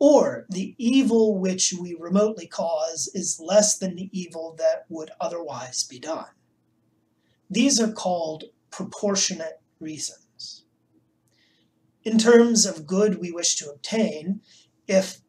or 0.00 0.46
the 0.50 0.74
evil 0.78 1.38
which 1.38 1.72
we 1.72 1.94
remotely 1.94 2.48
cause 2.48 3.08
is 3.14 3.38
less 3.38 3.78
than 3.78 3.94
the 3.94 4.10
evil 4.10 4.56
that 4.58 4.86
would 4.88 5.12
otherwise 5.20 5.84
be 5.84 6.00
done. 6.00 6.34
These 7.48 7.78
are 7.80 7.92
called 7.92 8.46
proportionate 8.72 9.60
reasons. 9.78 10.64
In 12.02 12.18
terms 12.18 12.66
of 12.66 12.84
good 12.84 13.20
we 13.20 13.30
wish 13.30 13.54
to 13.58 13.70
obtain, 13.70 14.40
if 14.88 15.20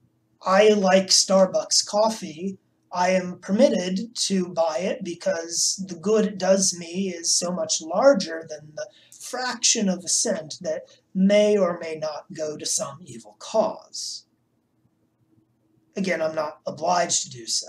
I 0.46 0.70
like 0.70 1.08
Starbucks 1.08 1.88
coffee, 1.88 2.60
I 2.96 3.10
am 3.10 3.40
permitted 3.40 4.16
to 4.28 4.48
buy 4.48 4.78
it 4.78 5.04
because 5.04 5.84
the 5.88 5.96
good 5.96 6.26
it 6.26 6.38
does 6.38 6.78
me 6.78 7.10
is 7.10 7.36
so 7.36 7.52
much 7.52 7.82
larger 7.82 8.46
than 8.48 8.72
the 8.76 8.88
fraction 9.12 9.90
of 9.90 10.06
a 10.06 10.08
cent 10.08 10.56
that 10.62 10.84
may 11.14 11.58
or 11.58 11.80
may 11.80 11.96
not 11.96 12.32
go 12.32 12.56
to 12.56 12.66
some 12.66 13.00
evil 13.04 13.36
cause. 13.40 14.28
Again, 15.98 16.22
I'm 16.22 16.36
not 16.36 16.60
obliged 16.68 17.24
to 17.24 17.30
do 17.30 17.48
so. 17.48 17.68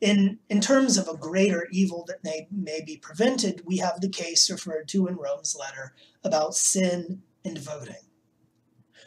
In, 0.00 0.38
in 0.48 0.60
terms 0.60 0.96
of 0.96 1.08
a 1.08 1.16
greater 1.16 1.68
evil 1.70 2.04
that 2.08 2.24
may, 2.24 2.48
may 2.50 2.80
be 2.84 2.96
prevented, 2.96 3.62
we 3.66 3.76
have 3.78 4.00
the 4.00 4.08
case 4.08 4.50
referred 4.50 4.88
to 4.88 5.06
in 5.08 5.16
Rome's 5.16 5.54
letter 5.54 5.94
about 6.24 6.54
sin 6.54 7.22
and 7.44 7.58
voting. 7.58 8.08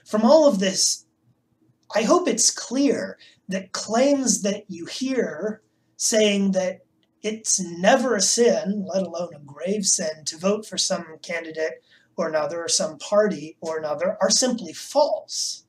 From 0.05 0.23
all 0.23 0.47
of 0.47 0.59
this 0.59 1.06
I 1.95 2.03
hope 2.03 2.27
it's 2.27 2.51
clear 2.51 3.17
that 3.47 3.71
claims 3.71 4.41
that 4.41 4.65
you 4.67 4.85
hear 4.85 5.61
saying 5.95 6.51
that 6.51 6.81
it's 7.23 7.59
never 7.59 8.15
a 8.15 8.21
sin, 8.21 8.85
let 8.87 9.03
alone 9.03 9.33
a 9.35 9.39
grave 9.39 9.85
sin, 9.85 10.23
to 10.25 10.37
vote 10.37 10.65
for 10.65 10.77
some 10.77 11.17
candidate 11.21 11.81
or 12.15 12.27
another 12.27 12.63
or 12.63 12.67
some 12.67 12.97
party 12.97 13.57
or 13.61 13.77
another 13.77 14.17
are 14.21 14.29
simply 14.29 14.73
false. 14.73 15.65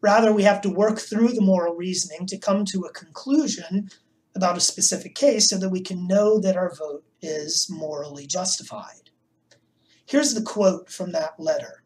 Rather, 0.00 0.32
we 0.32 0.42
have 0.42 0.60
to 0.60 0.70
work 0.70 0.98
through 0.98 1.28
the 1.28 1.40
moral 1.40 1.74
reasoning 1.74 2.26
to 2.26 2.38
come 2.38 2.64
to 2.66 2.80
a 2.82 2.92
conclusion 2.92 3.88
about 4.34 4.56
a 4.56 4.60
specific 4.60 5.14
case 5.14 5.48
so 5.48 5.56
that 5.56 5.70
we 5.70 5.80
can 5.80 6.06
know 6.06 6.38
that 6.38 6.56
our 6.56 6.74
vote 6.74 7.04
is 7.22 7.68
morally 7.70 8.26
justified. 8.26 9.10
Here's 10.06 10.34
the 10.34 10.42
quote 10.42 10.90
from 10.90 11.12
that 11.12 11.38
letter 11.38 11.83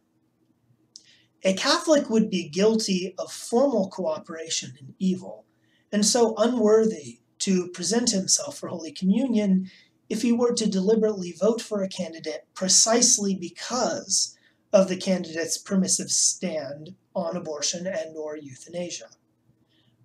a 1.45 1.55
Catholic 1.55 2.11
would 2.11 2.31
be 2.31 2.49
guilty 2.49 3.15
of 3.19 3.33
formal 3.33 3.89
cooperation 3.89 4.77
in 4.81 4.95
evil, 4.99 5.45
and 5.93 6.05
so 6.05 6.35
unworthy 6.37 7.21
to 7.39 7.69
present 7.69 8.11
himself 8.11 8.59
for 8.59 8.69
Holy 8.69 8.93
Communion 8.93 9.71
if 10.09 10.23
he 10.23 10.33
were 10.33 10.53
to 10.55 10.69
deliberately 10.69 11.33
vote 11.33 11.61
for 11.61 11.83
a 11.83 11.89
candidate 11.89 12.47
precisely 12.55 13.35
because 13.35 14.37
of 14.73 14.89
the 14.89 14.97
candidate's 14.97 15.59
permissive 15.59 16.11
stand 16.11 16.95
on 17.15 17.37
abortion 17.37 17.87
and 17.87 18.17
or 18.17 18.37
euthanasia. 18.37 19.09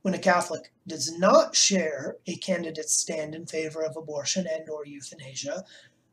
When 0.01 0.13
a 0.13 0.19
Catholic 0.19 0.73
does 0.85 1.17
not 1.17 1.55
share 1.55 2.17
a 2.27 2.35
candidate's 2.35 2.93
stand 2.93 3.33
in 3.33 3.45
favor 3.45 3.83
of 3.83 3.95
abortion 3.97 4.45
and 4.51 4.69
or 4.69 4.85
euthanasia, 4.85 5.63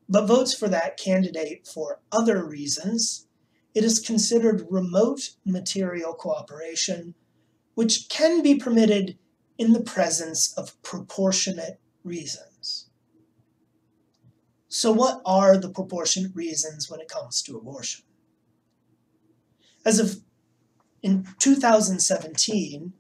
but 0.08 0.26
votes 0.26 0.54
for 0.54 0.68
that 0.68 0.96
candidate 0.96 1.66
for 1.66 2.00
other 2.12 2.44
reasons, 2.44 3.26
it 3.74 3.84
is 3.84 4.00
considered 4.00 4.66
remote 4.70 5.30
material 5.44 6.14
cooperation, 6.14 7.14
which 7.74 8.08
can 8.08 8.42
be 8.42 8.56
permitted 8.56 9.18
in 9.58 9.72
the 9.72 9.82
presence 9.82 10.52
of 10.54 10.80
proportionate 10.82 11.80
reasons. 12.02 12.88
So, 14.68 14.92
what 14.92 15.20
are 15.26 15.56
the 15.56 15.68
proportionate 15.68 16.34
reasons 16.34 16.88
when 16.88 17.00
it 17.00 17.08
comes 17.08 17.42
to 17.42 17.56
abortion? 17.56 18.04
As 19.84 19.98
of 19.98 20.20
in 21.02 21.26
2017, 21.38 22.92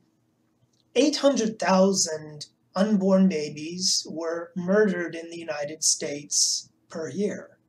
800,000 0.94 2.46
unborn 2.74 3.28
babies 3.28 4.06
were 4.10 4.50
murdered 4.56 5.14
in 5.14 5.30
the 5.30 5.38
United 5.38 5.84
States 5.84 6.70
per 6.88 7.08
year. 7.08 7.59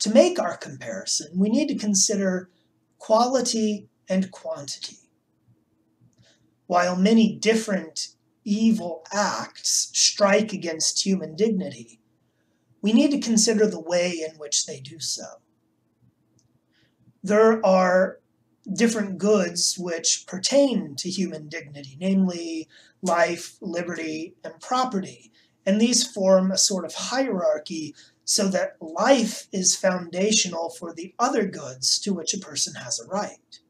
To 0.00 0.10
make 0.12 0.38
our 0.38 0.56
comparison, 0.56 1.38
we 1.38 1.48
need 1.48 1.68
to 1.68 1.76
consider 1.76 2.50
quality 2.98 3.88
and 4.08 4.30
quantity. 4.30 4.98
While 6.66 6.96
many 6.96 7.36
different 7.36 8.08
evil 8.44 9.04
acts 9.12 9.90
strike 9.92 10.52
against 10.52 11.04
human 11.04 11.36
dignity, 11.36 12.00
we 12.82 12.92
need 12.92 13.10
to 13.12 13.20
consider 13.20 13.66
the 13.66 13.80
way 13.80 14.22
in 14.28 14.36
which 14.36 14.66
they 14.66 14.80
do 14.80 15.00
so. 15.00 15.24
There 17.22 17.64
are 17.64 18.20
different 18.70 19.18
goods 19.18 19.78
which 19.78 20.26
pertain 20.26 20.94
to 20.96 21.08
human 21.08 21.48
dignity, 21.48 21.96
namely 22.00 22.68
life, 23.02 23.56
liberty, 23.60 24.34
and 24.44 24.60
property. 24.60 25.32
And 25.66 25.80
these 25.80 26.06
form 26.06 26.50
a 26.50 26.58
sort 26.58 26.84
of 26.84 26.94
hierarchy 26.94 27.94
so 28.24 28.48
that 28.48 28.76
life 28.80 29.48
is 29.52 29.76
foundational 29.76 30.70
for 30.70 30.92
the 30.92 31.14
other 31.18 31.46
goods 31.46 31.98
to 32.00 32.14
which 32.14 32.34
a 32.34 32.38
person 32.38 32.74
has 32.74 32.98
a 32.98 33.06
right. 33.06 33.60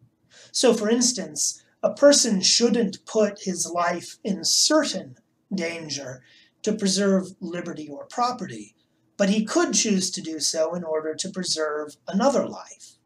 So, 0.52 0.72
for 0.72 0.88
instance, 0.88 1.64
a 1.82 1.92
person 1.92 2.40
shouldn't 2.40 3.04
put 3.04 3.42
his 3.42 3.66
life 3.66 4.18
in 4.22 4.44
certain 4.44 5.16
danger 5.54 6.22
to 6.62 6.72
preserve 6.72 7.34
liberty 7.40 7.88
or 7.88 8.06
property, 8.06 8.74
but 9.16 9.28
he 9.28 9.44
could 9.44 9.74
choose 9.74 10.10
to 10.12 10.22
do 10.22 10.40
so 10.40 10.74
in 10.74 10.84
order 10.84 11.14
to 11.14 11.28
preserve 11.28 11.96
another 12.08 12.46
life. 12.46 12.96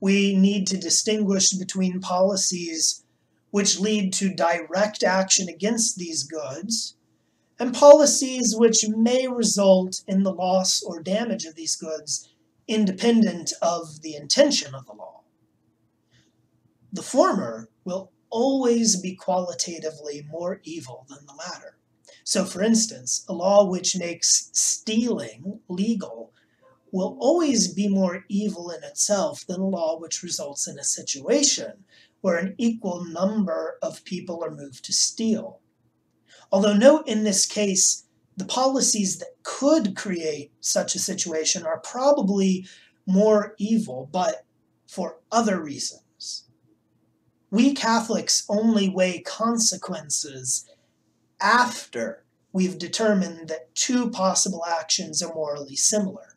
We 0.00 0.36
need 0.36 0.66
to 0.66 0.76
distinguish 0.76 1.50
between 1.50 2.00
policies 2.00 3.04
which 3.52 3.78
lead 3.78 4.12
to 4.14 4.34
direct 4.34 5.02
action 5.02 5.48
against 5.48 5.96
these 5.96 6.24
goods 6.24 6.96
and 7.62 7.72
policies 7.72 8.56
which 8.56 8.84
may 8.88 9.28
result 9.28 10.02
in 10.08 10.24
the 10.24 10.32
loss 10.32 10.82
or 10.82 11.00
damage 11.00 11.44
of 11.44 11.54
these 11.54 11.76
goods 11.76 12.28
independent 12.66 13.52
of 13.62 14.02
the 14.02 14.16
intention 14.16 14.74
of 14.74 14.84
the 14.86 14.92
law. 14.92 15.20
The 16.92 17.04
former 17.04 17.68
will 17.84 18.10
always 18.30 19.00
be 19.00 19.14
qualitatively 19.14 20.26
more 20.28 20.60
evil 20.64 21.06
than 21.08 21.24
the 21.24 21.34
latter. 21.34 21.76
So, 22.24 22.44
for 22.44 22.62
instance, 22.62 23.24
a 23.28 23.32
law 23.32 23.64
which 23.64 23.96
makes 23.96 24.50
stealing 24.52 25.60
legal 25.68 26.32
will 26.90 27.16
always 27.20 27.72
be 27.72 27.86
more 27.86 28.24
evil 28.28 28.70
in 28.70 28.82
itself 28.82 29.46
than 29.46 29.60
a 29.60 29.68
law 29.68 30.00
which 30.00 30.24
results 30.24 30.66
in 30.66 30.80
a 30.80 30.84
situation 30.98 31.84
where 32.22 32.38
an 32.38 32.56
equal 32.58 33.04
number 33.04 33.78
of 33.80 34.04
people 34.04 34.42
are 34.42 34.50
moved 34.50 34.84
to 34.86 34.92
steal. 34.92 35.60
Although 36.52 36.74
note 36.74 37.08
in 37.08 37.24
this 37.24 37.46
case, 37.46 38.04
the 38.36 38.44
policies 38.44 39.18
that 39.18 39.42
could 39.42 39.96
create 39.96 40.52
such 40.60 40.94
a 40.94 40.98
situation 40.98 41.64
are 41.64 41.80
probably 41.80 42.66
more 43.06 43.54
evil, 43.58 44.08
but 44.12 44.44
for 44.86 45.18
other 45.30 45.62
reasons. 45.62 46.44
We 47.50 47.74
Catholics 47.74 48.44
only 48.48 48.88
weigh 48.88 49.20
consequences 49.20 50.66
after 51.40 52.24
we've 52.52 52.78
determined 52.78 53.48
that 53.48 53.74
two 53.74 54.10
possible 54.10 54.64
actions 54.66 55.22
are 55.22 55.34
morally 55.34 55.76
similar. 55.76 56.36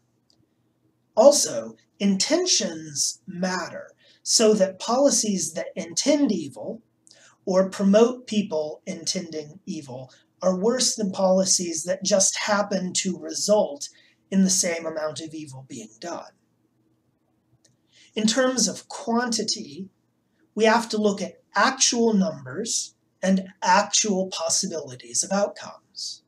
Also, 1.16 1.76
intentions 2.00 3.22
matter, 3.28 3.92
so 4.24 4.54
that 4.54 4.80
policies 4.80 5.54
that 5.54 5.68
intend 5.76 6.32
evil 6.32 6.82
or 7.46 7.70
promote 7.70 8.28
people 8.28 8.82
intending 8.86 9.60
evil 9.66 10.12
are 10.42 10.56
worse 10.56 10.96
than 10.96 11.12
policies 11.12 11.84
that 11.84 12.04
just 12.04 12.38
happen 12.38 12.94
to 12.94 13.18
result 13.18 13.90
in 14.32 14.44
the 14.44 14.50
same 14.50 14.86
amount 14.86 15.22
of 15.22 15.34
evil 15.34 15.66
being 15.68 15.90
done. 16.00 16.32
In 18.16 18.28
terms 18.28 18.68
of 18.68 18.88
quantity, 18.88 19.90
we 20.56 20.66
have 20.66 20.90
to 20.90 20.98
look 20.98 21.22
at 21.22 21.42
actual 21.56 22.14
numbers 22.14 22.96
and 23.22 23.50
actual 23.62 24.28
possibilities 24.28 25.24
of 25.24 25.32
outcomes. 25.32 26.24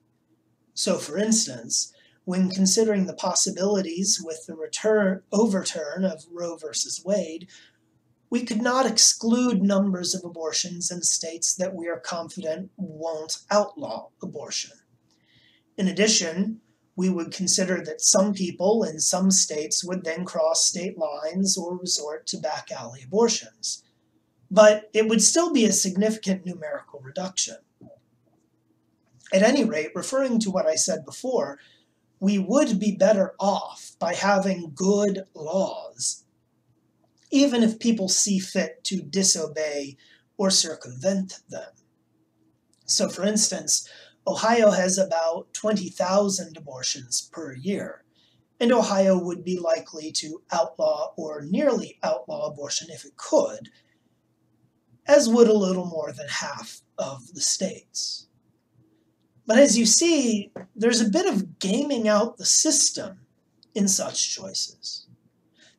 So, 0.73 0.97
for 0.97 1.17
instance, 1.17 1.93
when 2.25 2.49
considering 2.49 3.05
the 3.05 3.13
possibilities 3.13 4.21
with 4.21 4.45
the 4.47 4.55
return, 4.55 5.21
overturn 5.31 6.03
of 6.03 6.25
Roe 6.29 6.57
versus 6.57 7.01
Wade, 7.05 7.47
we 8.29 8.43
could 8.43 8.61
not 8.61 8.85
exclude 8.85 9.61
numbers 9.61 10.13
of 10.13 10.23
abortions 10.23 10.91
in 10.91 11.01
states 11.01 11.55
that 11.55 11.73
we 11.73 11.87
are 11.87 11.99
confident 11.99 12.71
won't 12.75 13.39
outlaw 13.49 14.09
abortion. 14.21 14.71
In 15.77 15.87
addition, 15.87 16.61
we 16.95 17.09
would 17.09 17.31
consider 17.31 17.81
that 17.85 18.01
some 18.01 18.33
people 18.33 18.83
in 18.83 18.99
some 18.99 19.29
states 19.31 19.83
would 19.83 20.03
then 20.03 20.25
cross 20.25 20.65
state 20.65 20.97
lines 20.97 21.57
or 21.57 21.77
resort 21.77 22.25
to 22.27 22.37
back 22.37 22.71
alley 22.71 23.03
abortions. 23.05 23.83
But 24.49 24.89
it 24.93 25.07
would 25.07 25.21
still 25.21 25.53
be 25.53 25.65
a 25.65 25.71
significant 25.71 26.45
numerical 26.45 26.99
reduction. 26.99 27.57
At 29.31 29.43
any 29.43 29.63
rate, 29.63 29.91
referring 29.93 30.39
to 30.39 30.51
what 30.51 30.65
I 30.65 30.75
said 30.75 31.05
before, 31.05 31.59
we 32.19 32.39
would 32.39 32.79
be 32.79 32.95
better 32.95 33.35
off 33.39 33.91
by 33.99 34.15
having 34.15 34.71
good 34.73 35.25
laws, 35.35 36.23
even 37.31 37.63
if 37.63 37.79
people 37.79 38.09
see 38.09 38.39
fit 38.39 38.83
to 38.85 39.01
disobey 39.01 39.97
or 40.37 40.49
circumvent 40.49 41.39
them. 41.49 41.71
So, 42.85 43.09
for 43.09 43.23
instance, 43.23 43.87
Ohio 44.25 44.71
has 44.71 44.97
about 44.97 45.53
20,000 45.53 46.57
abortions 46.57 47.29
per 47.31 47.53
year, 47.53 48.03
and 48.59 48.71
Ohio 48.71 49.17
would 49.17 49.43
be 49.43 49.59
likely 49.59 50.11
to 50.13 50.41
outlaw 50.51 51.13
or 51.17 51.41
nearly 51.41 51.97
outlaw 52.03 52.47
abortion 52.47 52.87
if 52.89 53.05
it 53.05 53.15
could, 53.17 53.69
as 55.05 55.29
would 55.29 55.47
a 55.47 55.53
little 55.53 55.85
more 55.85 56.11
than 56.11 56.27
half 56.27 56.81
of 56.97 57.33
the 57.33 57.41
states. 57.41 58.27
But 59.45 59.59
as 59.59 59.77
you 59.77 59.85
see, 59.85 60.51
there's 60.75 60.99
a 60.99 61.09
bit 61.09 61.25
of 61.25 61.59
gaming 61.59 62.09
out 62.09 62.37
the 62.37 62.45
system 62.45 63.21
in 63.73 63.87
such 63.87 64.35
choices. 64.35 65.06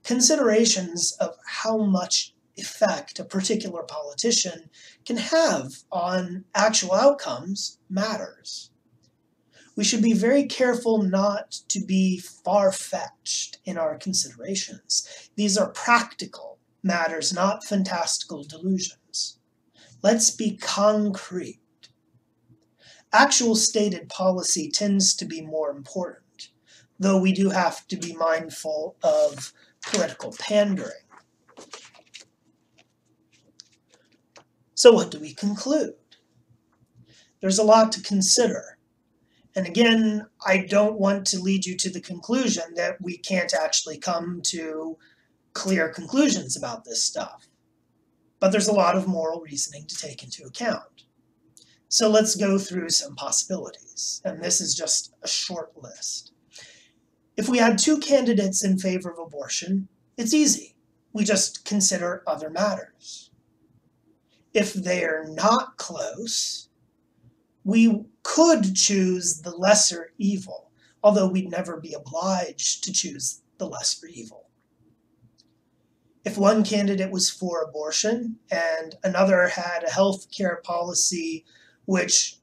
Considerations 0.09 1.13
of 1.21 1.37
how 1.45 1.77
much 1.77 2.35
effect 2.57 3.19
a 3.19 3.25
particular 3.25 3.83
politician 3.83 4.71
can 5.05 5.19
have 5.19 5.85
on 5.93 6.47
actual 6.55 6.95
outcomes 6.95 7.79
matters. 7.91 8.71
We 9.77 9.85
should 9.85 10.01
be 10.01 10.15
very 10.15 10.47
careful 10.47 11.03
not 11.03 11.51
to 11.69 11.85
be 11.85 12.21
far 12.21 12.73
fetched 12.73 13.59
in 13.67 13.77
our 13.77 13.99
considerations. 13.99 15.31
These 15.37 15.59
are 15.59 15.73
practical 15.73 16.59
matters, 16.83 17.31
not 17.31 17.65
fantastical 17.65 18.45
delusions. 18.45 19.39
Let's 20.03 20.31
be 20.31 20.57
concrete 20.57 21.61
actual 23.13 23.55
stated 23.55 24.09
policy 24.09 24.71
tends 24.71 25.15
to 25.17 25.27
be 25.27 25.43
more 25.43 25.71
important, 25.71 26.49
though 26.99 27.21
we 27.21 27.33
do 27.33 27.51
have 27.51 27.87
to 27.89 27.97
be 27.97 28.15
mindful 28.15 28.97
of 29.03 29.53
political 29.83 30.35
pandering. 30.39 31.05
So, 34.75 34.93
what 34.93 35.11
do 35.11 35.19
we 35.19 35.35
conclude? 35.35 35.95
There's 37.41 37.59
a 37.59 37.65
lot 37.65 37.93
to 37.93 38.03
consider. 38.03 38.79
And 39.57 39.67
again, 39.67 40.27
I 40.47 40.59
don't 40.59 41.01
want 41.01 41.27
to 41.29 41.41
lead 41.41 41.67
you 41.67 41.77
to 41.79 41.91
the 41.91 42.01
conclusion 42.01 42.75
that 42.77 43.01
we 43.01 43.19
can't 43.19 43.53
actually 43.53 43.99
come 43.99 44.41
to 44.45 44.97
clear 45.53 45.89
conclusions 45.89 46.57
about 46.57 46.85
this 46.85 47.03
stuff. 47.03 47.49
But 48.39 48.53
there's 48.53 48.69
a 48.69 48.73
lot 48.73 48.97
of 48.97 49.09
moral 49.09 49.41
reasoning 49.41 49.87
to 49.89 49.97
take 49.97 50.23
into 50.23 50.45
account. 50.45 51.03
So 51.89 52.09
let's 52.09 52.37
go 52.37 52.59
through 52.59 52.91
some 52.91 53.17
possibilities, 53.17 54.21
and 54.25 54.43
this 54.43 54.61
is 54.61 54.75
just 54.75 55.15
a 55.23 55.29
short 55.29 55.73
list. 55.77 56.33
If 57.39 57.49
we 57.49 57.59
had 57.59 57.79
two 57.79 57.99
candidates 57.99 58.65
in 58.65 58.79
favor 58.79 59.13
of 59.13 59.19
abortion, 59.21 59.87
it's 60.17 60.35
easy. 60.35 60.75
We 61.13 61.23
just 61.23 61.65
consider 61.65 62.25
other 62.27 62.51
matters. 62.51 63.31
If 64.53 64.75
they're 64.75 65.25
not 65.29 65.77
close, 65.77 66.69
we 67.63 68.07
could 68.25 68.75
choose 68.75 69.43
the 69.43 69.53
lesser 69.53 70.11
evil, 70.19 70.73
although 71.05 71.29
we'd 71.29 71.49
never 71.49 71.81
be 71.81 71.93
obliged 71.93 72.83
to 72.83 72.93
choose 72.93 73.43
the 73.59 73.69
lesser 73.69 74.09
evil. 74.09 74.49
If 76.25 76.37
one 76.37 76.65
candidate 76.65 77.13
was 77.13 77.31
for 77.31 77.63
abortion 77.63 78.41
and 78.51 78.97
another 79.05 79.47
had 79.47 79.85
a 79.85 79.91
health 79.91 80.27
care 80.37 80.61
policy 80.65 81.45
which 81.85 82.41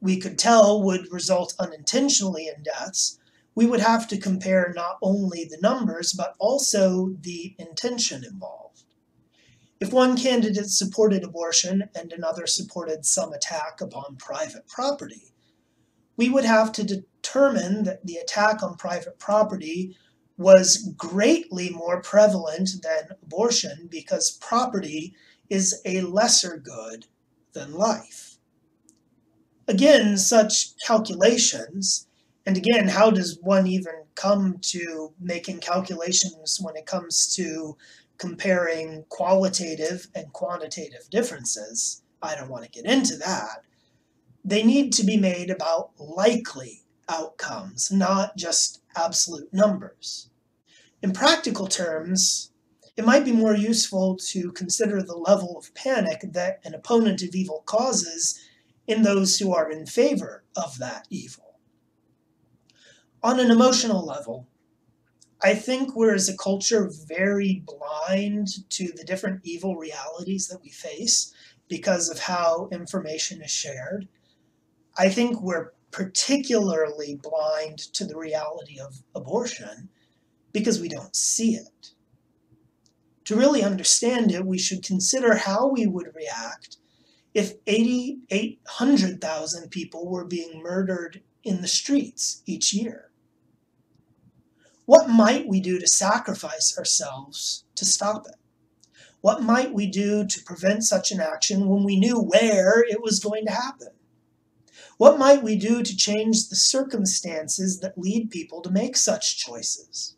we 0.00 0.16
could 0.16 0.40
tell 0.40 0.82
would 0.82 1.12
result 1.12 1.54
unintentionally 1.60 2.48
in 2.48 2.64
deaths, 2.64 3.19
we 3.60 3.66
would 3.66 3.80
have 3.80 4.08
to 4.08 4.16
compare 4.16 4.72
not 4.74 4.96
only 5.02 5.44
the 5.44 5.58
numbers 5.60 6.14
but 6.14 6.34
also 6.38 7.14
the 7.20 7.54
intention 7.58 8.24
involved. 8.24 8.84
If 9.78 9.92
one 9.92 10.16
candidate 10.16 10.70
supported 10.70 11.22
abortion 11.22 11.90
and 11.94 12.10
another 12.10 12.46
supported 12.46 13.04
some 13.04 13.34
attack 13.34 13.82
upon 13.82 14.16
private 14.16 14.66
property, 14.66 15.34
we 16.16 16.30
would 16.30 16.46
have 16.46 16.72
to 16.72 16.84
determine 16.84 17.84
that 17.84 18.06
the 18.06 18.16
attack 18.16 18.62
on 18.62 18.78
private 18.78 19.18
property 19.18 19.94
was 20.38 20.94
greatly 20.96 21.68
more 21.68 22.00
prevalent 22.00 22.70
than 22.82 23.14
abortion 23.22 23.88
because 23.90 24.38
property 24.40 25.14
is 25.50 25.82
a 25.84 26.00
lesser 26.00 26.56
good 26.56 27.04
than 27.52 27.74
life. 27.74 28.38
Again, 29.68 30.16
such 30.16 30.78
calculations, 30.78 32.06
and 32.46 32.56
again, 32.56 32.88
how 32.88 33.10
does 33.10 33.38
one 33.42 33.66
even 33.66 34.04
come 34.14 34.58
to 34.62 35.12
making 35.20 35.60
calculations 35.60 36.58
when 36.60 36.76
it 36.76 36.86
comes 36.86 37.34
to 37.36 37.76
comparing 38.18 39.04
qualitative 39.08 40.08
and 40.14 40.32
quantitative 40.32 41.08
differences? 41.10 42.02
I 42.22 42.34
don't 42.34 42.50
want 42.50 42.64
to 42.64 42.70
get 42.70 42.84
into 42.84 43.16
that. 43.16 43.62
They 44.44 44.62
need 44.62 44.92
to 44.94 45.04
be 45.04 45.16
made 45.16 45.50
about 45.50 45.90
likely 45.98 46.84
outcomes, 47.08 47.90
not 47.90 48.36
just 48.36 48.82
absolute 48.96 49.52
numbers. 49.52 50.30
In 51.02 51.12
practical 51.12 51.66
terms, 51.66 52.50
it 52.96 53.04
might 53.04 53.24
be 53.24 53.32
more 53.32 53.54
useful 53.54 54.16
to 54.28 54.52
consider 54.52 55.02
the 55.02 55.16
level 55.16 55.58
of 55.58 55.74
panic 55.74 56.20
that 56.32 56.60
an 56.64 56.74
opponent 56.74 57.22
of 57.22 57.34
evil 57.34 57.62
causes 57.66 58.38
in 58.86 59.02
those 59.02 59.38
who 59.38 59.54
are 59.54 59.70
in 59.70 59.86
favor 59.86 60.44
of 60.56 60.78
that 60.78 61.06
evil. 61.10 61.49
On 63.22 63.38
an 63.38 63.50
emotional 63.50 64.02
level, 64.04 64.48
I 65.42 65.54
think 65.54 65.94
we're 65.94 66.14
as 66.14 66.30
a 66.30 66.36
culture 66.36 66.90
very 67.06 67.62
blind 67.66 68.48
to 68.70 68.92
the 68.92 69.04
different 69.04 69.42
evil 69.44 69.76
realities 69.76 70.48
that 70.48 70.62
we 70.62 70.70
face 70.70 71.30
because 71.68 72.08
of 72.08 72.18
how 72.18 72.70
information 72.72 73.42
is 73.42 73.50
shared. 73.50 74.08
I 74.96 75.10
think 75.10 75.42
we're 75.42 75.72
particularly 75.90 77.20
blind 77.22 77.78
to 77.92 78.06
the 78.06 78.16
reality 78.16 78.80
of 78.80 79.02
abortion 79.14 79.90
because 80.52 80.80
we 80.80 80.88
don't 80.88 81.14
see 81.14 81.56
it. 81.56 81.90
To 83.26 83.36
really 83.36 83.62
understand 83.62 84.32
it, 84.32 84.46
we 84.46 84.58
should 84.58 84.82
consider 84.82 85.36
how 85.36 85.68
we 85.68 85.86
would 85.86 86.14
react 86.14 86.78
if 87.34 87.52
800,000 87.66 89.70
people 89.70 90.08
were 90.08 90.24
being 90.24 90.62
murdered 90.62 91.22
in 91.44 91.60
the 91.60 91.68
streets 91.68 92.42
each 92.46 92.72
year. 92.72 93.09
What 94.86 95.08
might 95.08 95.46
we 95.46 95.60
do 95.60 95.78
to 95.78 95.86
sacrifice 95.86 96.76
ourselves 96.76 97.64
to 97.76 97.84
stop 97.84 98.26
it? 98.26 98.36
What 99.20 99.42
might 99.42 99.72
we 99.72 99.86
do 99.86 100.26
to 100.26 100.44
prevent 100.44 100.84
such 100.84 101.12
an 101.12 101.20
action 101.20 101.68
when 101.68 101.84
we 101.84 101.98
knew 101.98 102.18
where 102.18 102.82
it 102.82 103.02
was 103.02 103.20
going 103.20 103.44
to 103.46 103.52
happen? 103.52 103.88
What 104.96 105.18
might 105.18 105.42
we 105.42 105.56
do 105.56 105.82
to 105.82 105.96
change 105.96 106.48
the 106.48 106.56
circumstances 106.56 107.80
that 107.80 107.98
lead 107.98 108.30
people 108.30 108.62
to 108.62 108.70
make 108.70 108.96
such 108.96 109.38
choices? 109.38 110.16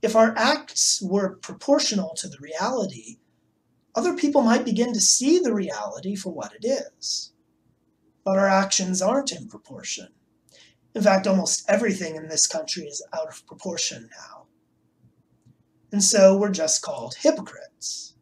If 0.00 0.14
our 0.14 0.32
acts 0.36 1.02
were 1.02 1.36
proportional 1.36 2.14
to 2.16 2.28
the 2.28 2.38
reality, 2.38 3.18
other 3.94 4.14
people 4.14 4.42
might 4.42 4.64
begin 4.64 4.92
to 4.92 5.00
see 5.00 5.40
the 5.40 5.54
reality 5.54 6.14
for 6.14 6.32
what 6.32 6.52
it 6.54 6.66
is. 6.66 7.32
But 8.24 8.38
our 8.38 8.48
actions 8.48 9.02
aren't 9.02 9.32
in 9.32 9.48
proportion. 9.48 10.08
In 10.94 11.02
fact, 11.02 11.26
almost 11.26 11.64
everything 11.68 12.16
in 12.16 12.28
this 12.28 12.46
country 12.46 12.84
is 12.84 13.04
out 13.12 13.28
of 13.28 13.46
proportion 13.46 14.08
now. 14.10 14.46
And 15.92 16.02
so 16.02 16.36
we're 16.36 16.50
just 16.50 16.82
called 16.82 17.14
hypocrites. 17.20 18.14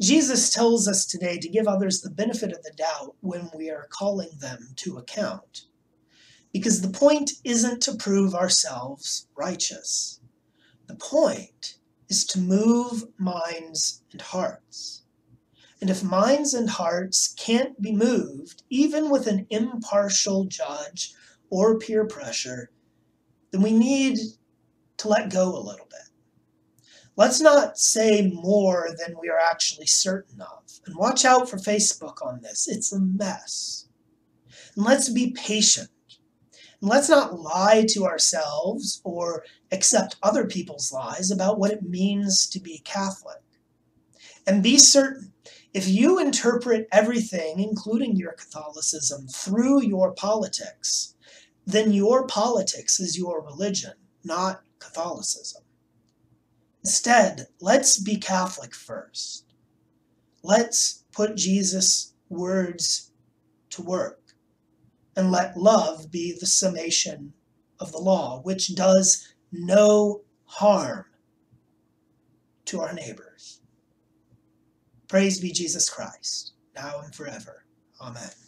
Jesus 0.00 0.50
tells 0.50 0.88
us 0.88 1.04
today 1.04 1.38
to 1.38 1.48
give 1.48 1.66
others 1.66 2.00
the 2.00 2.10
benefit 2.10 2.52
of 2.52 2.62
the 2.62 2.72
doubt 2.76 3.16
when 3.20 3.50
we 3.54 3.70
are 3.70 3.88
calling 3.90 4.30
them 4.40 4.68
to 4.76 4.96
account. 4.96 5.66
Because 6.52 6.80
the 6.80 6.88
point 6.88 7.32
isn't 7.44 7.82
to 7.82 7.94
prove 7.96 8.34
ourselves 8.34 9.28
righteous. 9.36 10.20
The 10.86 10.96
point 10.96 11.76
is 12.08 12.24
to 12.26 12.40
move 12.40 13.04
minds 13.18 14.02
and 14.10 14.22
hearts. 14.22 14.99
And 15.80 15.88
if 15.88 16.02
minds 16.02 16.52
and 16.52 16.68
hearts 16.68 17.34
can't 17.38 17.80
be 17.80 17.92
moved, 17.92 18.62
even 18.68 19.08
with 19.08 19.26
an 19.26 19.46
impartial 19.48 20.44
judge 20.44 21.14
or 21.48 21.78
peer 21.78 22.04
pressure, 22.04 22.70
then 23.50 23.62
we 23.62 23.72
need 23.72 24.18
to 24.98 25.08
let 25.08 25.32
go 25.32 25.48
a 25.56 25.58
little 25.58 25.86
bit. 25.86 26.00
Let's 27.16 27.40
not 27.40 27.78
say 27.78 28.30
more 28.32 28.90
than 28.98 29.16
we 29.20 29.28
are 29.28 29.38
actually 29.38 29.86
certain 29.86 30.40
of. 30.40 30.62
And 30.86 30.96
watch 30.96 31.24
out 31.24 31.48
for 31.48 31.56
Facebook 31.56 32.24
on 32.24 32.40
this. 32.40 32.68
It's 32.68 32.92
a 32.92 33.00
mess. 33.00 33.88
And 34.76 34.84
let's 34.84 35.08
be 35.08 35.32
patient. 35.32 35.88
And 36.80 36.90
let's 36.90 37.08
not 37.08 37.38
lie 37.38 37.84
to 37.90 38.04
ourselves 38.04 39.00
or 39.04 39.44
accept 39.72 40.16
other 40.22 40.46
people's 40.46 40.92
lies 40.92 41.30
about 41.30 41.58
what 41.58 41.72
it 41.72 41.82
means 41.82 42.46
to 42.50 42.60
be 42.60 42.78
Catholic. 42.84 43.42
And 44.46 44.62
be 44.62 44.78
certain 44.78 45.29
if 45.72 45.88
you 45.88 46.18
interpret 46.18 46.88
everything, 46.90 47.60
including 47.60 48.16
your 48.16 48.32
Catholicism, 48.32 49.28
through 49.28 49.82
your 49.82 50.12
politics, 50.12 51.14
then 51.66 51.92
your 51.92 52.26
politics 52.26 52.98
is 52.98 53.16
your 53.16 53.42
religion, 53.42 53.92
not 54.24 54.62
Catholicism. 54.80 55.62
Instead, 56.82 57.46
let's 57.60 58.00
be 58.00 58.16
Catholic 58.16 58.74
first. 58.74 59.44
Let's 60.42 61.04
put 61.12 61.36
Jesus' 61.36 62.14
words 62.28 63.12
to 63.70 63.82
work 63.82 64.20
and 65.14 65.30
let 65.30 65.56
love 65.56 66.10
be 66.10 66.36
the 66.38 66.46
summation 66.46 67.32
of 67.78 67.92
the 67.92 67.98
law, 67.98 68.40
which 68.42 68.74
does 68.74 69.34
no 69.52 70.22
harm 70.46 71.04
to 72.64 72.80
our 72.80 72.92
neighbors. 72.92 73.29
Praise 75.10 75.40
be 75.40 75.50
Jesus 75.50 75.90
Christ, 75.90 76.52
now 76.76 77.00
and 77.02 77.12
forever. 77.12 77.64
Amen. 78.00 78.30